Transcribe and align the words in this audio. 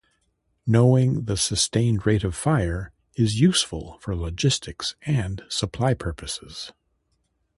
Knowing 0.65 1.25
the 1.25 1.37
sustained 1.37 2.07
rate 2.07 2.23
of 2.23 2.33
fire 2.33 2.91
is 3.13 3.39
useful 3.39 3.99
for 3.99 4.15
logistics 4.15 4.95
and 5.05 5.43
supply 5.47 5.93
purposes. 5.93 6.73